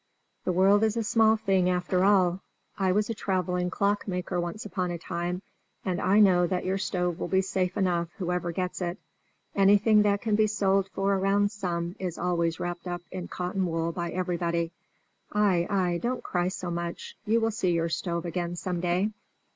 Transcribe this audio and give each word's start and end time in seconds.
"The 0.45 0.51
world 0.51 0.81
is 0.83 0.97
a 0.97 1.03
small 1.03 1.37
thing 1.37 1.69
after 1.69 2.03
all: 2.03 2.39
I 2.75 2.91
was 2.91 3.07
a 3.07 3.13
travelling 3.13 3.69
clockmaker 3.69 4.39
once 4.39 4.65
upon 4.65 4.89
a 4.89 4.97
time, 4.97 5.43
and 5.85 6.01
I 6.01 6.19
know 6.19 6.47
that 6.47 6.65
your 6.65 6.79
stove 6.79 7.19
will 7.19 7.27
be 7.27 7.43
safe 7.43 7.77
enough 7.77 8.09
whoever 8.17 8.51
gets 8.51 8.81
it; 8.81 8.97
anything 9.55 10.01
that 10.01 10.19
can 10.23 10.33
be 10.35 10.47
sold 10.47 10.89
for 10.89 11.13
a 11.13 11.19
round 11.19 11.51
sum 11.51 11.95
is 11.99 12.17
always 12.17 12.59
wrapped 12.59 12.87
up 12.87 13.03
in 13.11 13.27
cotton 13.27 13.63
wool 13.67 13.91
by 13.91 14.09
everybody. 14.09 14.71
Ay, 15.33 15.67
ay, 15.69 15.99
don't 16.01 16.23
cry 16.23 16.47
so 16.47 16.71
much; 16.71 17.15
you 17.27 17.39
will 17.39 17.51
see 17.51 17.69
your 17.71 17.89
stove 17.89 18.25
again 18.25 18.55
some 18.55 18.79
day." 18.79 19.11